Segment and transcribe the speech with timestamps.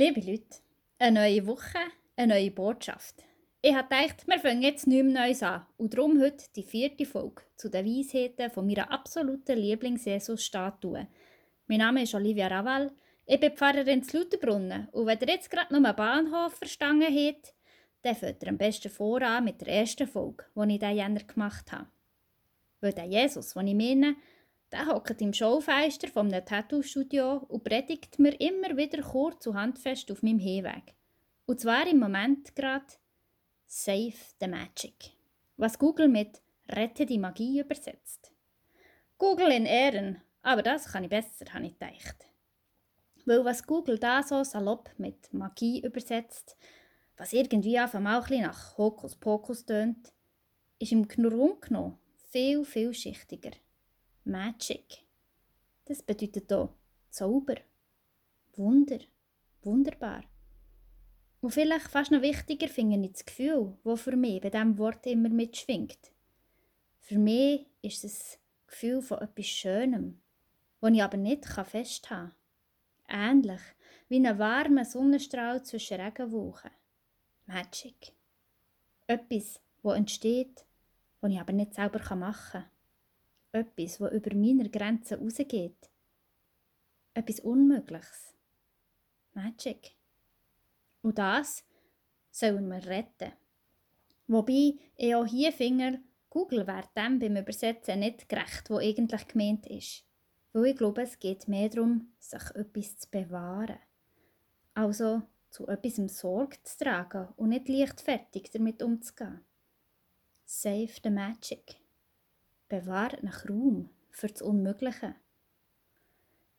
[0.00, 0.58] Liebe Leute,
[1.00, 1.80] eine neue Woche,
[2.14, 3.16] eine neue Botschaft.
[3.60, 7.04] Ich habe gedacht, wir fangen jetzt nicht mehr Neues an und darum heute die vierte
[7.04, 11.08] Folge zu den Weisheiten von meiner absoluten Lieblings-Jesus-Statue.
[11.66, 12.92] Mein Name ist Olivia Raval,
[13.26, 17.52] ich bin Pfarrerin zu Lutherbrunnen und wenn ihr jetzt gerade noch einen Bahnhof verstanden habt,
[18.02, 21.72] dann fängt ihr am besten voran mit der ersten Folge, die ich diesen Jänner gemacht
[21.72, 21.88] habe.
[22.80, 24.14] Weil der Jesus, den ich meine,
[24.72, 30.22] der hockt im Schaufenster von Tattoo-Studio und predigt mir immer wieder kurz und handfest auf
[30.22, 30.94] meinem Hinweg.
[31.46, 32.86] Und zwar im Moment gerade
[33.66, 35.12] Save the Magic,
[35.56, 38.32] was Google mit Rette die Magie übersetzt.
[39.16, 42.26] Google in Ehren, aber das kann ich besser, habe ich gedacht.
[43.24, 46.56] Weil was Google da so salopp mit Magie übersetzt,
[47.16, 50.12] was irgendwie einfach mal ein nach Hokuspokus tönt,
[50.78, 51.98] ist im Grunde genommen
[52.30, 53.50] viel, vielschichtiger.
[54.28, 55.04] Magic.
[55.86, 56.74] Das bedeutet auch
[57.08, 57.54] Zauber,
[58.56, 58.98] Wunder,
[59.62, 60.22] wunderbar.
[61.40, 65.06] Und vielleicht fast noch wichtiger finde ich das Gefühl, das für mich bei diesem Wort
[65.06, 66.12] immer mitschwingt.
[67.00, 70.20] Für mich ist es das Gefühl von etwas Schönem,
[70.82, 72.34] das ich aber nicht festhalten
[73.08, 73.30] kann.
[73.30, 73.62] Ähnlich
[74.10, 76.70] wie ein warmer Sonnenstrahl zwischen Regenwolken.
[77.46, 78.12] Magic.
[79.06, 80.66] Etwas, das entsteht,
[81.22, 82.77] das ich aber nicht selber machen kann
[83.52, 85.90] etwas, das über meine Grenzen rausgeht.
[87.14, 88.34] Etwas Unmögliches.
[89.34, 89.92] Magic.
[91.02, 91.64] Und das
[92.30, 93.32] sollen wir retten.
[94.26, 99.66] Wobei ich auch hier finde, Google wäre dem beim Übersetzen nicht gerecht, wo eigentlich gemeint
[99.66, 100.04] ist.
[100.52, 103.78] Weil ich glaube, es geht mehr darum, sich etwas zu bewahren.
[104.74, 109.44] Also zu etwas Sorge zu tragen und nicht leichtfertig damit umzugehen.
[110.44, 111.87] Save the magic
[112.68, 115.14] bewahrt nach Raum für das Unmögliche.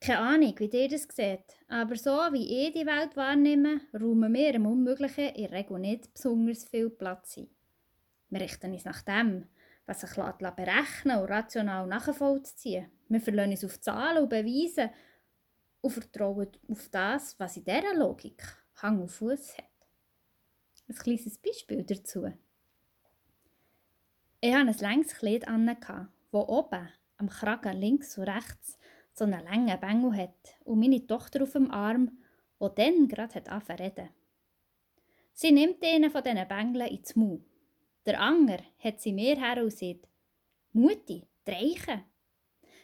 [0.02, 4.54] Keine Ahnung, wie ihr das seht, aber so wie ich die Welt wahrnehme, räumen wir
[4.54, 7.50] im Unmöglichen in der Regel nicht besonders viel Platz ein.
[8.30, 9.50] Wir richten uns nach dem,
[9.86, 14.92] was sich berechnen und rational nachvollziehen Wir verlassen uns auf Zahlen und Beweise
[15.81, 18.42] und vertrauen auf das, was in dieser Logik
[18.75, 19.66] Hang und Fuß hat.
[20.88, 22.31] Ein kleines Beispiel dazu.
[24.41, 26.00] Ich hatte ein längs Kleid an, das
[26.31, 28.77] oben am Kragen links und rechts
[29.13, 32.19] so einen langen Bengel hat und meine Tochter auf dem Arm,
[32.57, 34.09] wo dann gerade angefangen reden.
[35.33, 37.44] Sie nimmt einen von diesen Bängeln ins Maul.
[38.05, 40.07] Der andere hat sie mir her und sagt,
[40.71, 42.06] Mutti, dreichen.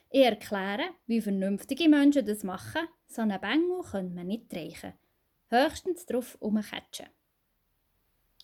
[0.10, 4.94] Ich erkläre, wie vernünftige Menschen das machen, so einen Bengel können wir nicht reichen.
[5.48, 7.08] Höchstens drauf umkatschen.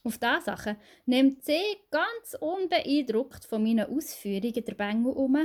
[0.03, 5.37] Auf diese Sache nimmt sie ganz unbeeindruckt von meinen Ausführungen der Bengel um,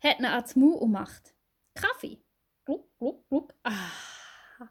[0.00, 1.34] hat ihn ans Maul und macht
[1.74, 2.18] Kaffee.
[2.64, 3.54] Gluck, gluck, gluck.
[3.62, 4.68] Ah.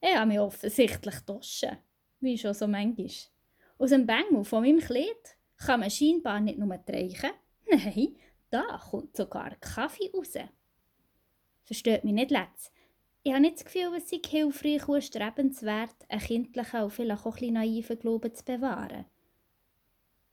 [0.00, 1.76] Ich habe mich offensichtlich getoschen,
[2.20, 3.10] wie schon so manchmal.
[3.78, 7.30] Aus dem Bengel von meinem Kleid kann man scheinbar nicht nur treichen,
[7.70, 8.16] nein,
[8.48, 10.34] da kommt sogar Kaffee raus.
[11.64, 12.72] Versteht mich nicht letzt.
[13.22, 17.36] Ich habe nicht das Gefühl, es sei hilfreich und strebenswert, einen kindlichen und vielleicht auch
[17.36, 19.04] ein naiven Glauben zu bewahren.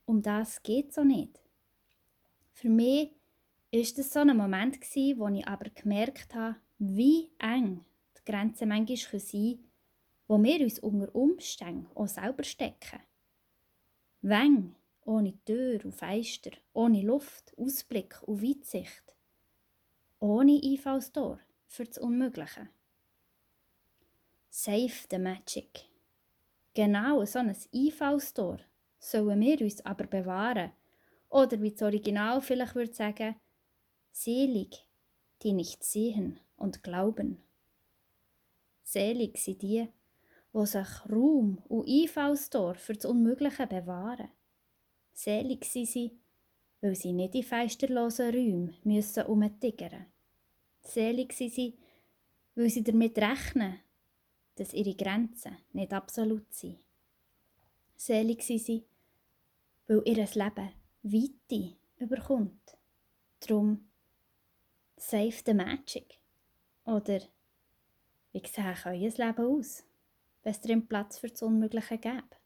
[0.05, 1.41] Um das geht es auch nicht.
[2.53, 3.11] Für mich
[3.73, 7.83] war das so ein Moment, wo ich aber gemerkt habe, wie eng
[8.17, 9.71] die Grenzen manchmal sein können,
[10.29, 13.01] wo wir uns unter Umständen auch selber stecken.
[14.21, 19.03] Weng, ohne Tür und Fenster, ohne Luft, Ausblick und Weitsicht.
[20.19, 22.69] Ohne Einfallstor für das Unmögliche.
[24.49, 25.85] Save the Magic.
[26.73, 28.59] Genau so ein Einfallstor
[28.99, 30.71] sollen wir uns aber bewahren.
[31.29, 33.35] Oder wie das Original vielleicht würde sagen,
[34.11, 34.85] selig,
[35.43, 37.43] die nicht sehen und glauben.
[38.83, 39.89] Selig sind die,
[40.53, 44.29] wo sich Raum und Einfallstor für das Unmögliche bewahren.
[45.13, 46.17] Selig sind sie,
[46.81, 50.05] weil sie nicht in feisterlosen Räumen müssen umtigern.
[50.81, 51.77] Selig sind sie,
[52.55, 53.79] weil sie damit rechnen,
[54.57, 56.79] dass ihre Grenzen nicht absolut sind.
[57.95, 58.85] Selig sind sie,
[59.87, 60.71] weil ihr Leben
[61.03, 62.77] Weite überkommt.
[63.39, 63.89] Drum
[64.97, 66.19] save the magic.
[66.85, 67.21] Oder
[68.31, 69.83] wie sieht euer Leben aus,
[70.43, 72.36] wenn es drin Platz für das Unmögliche gäbe?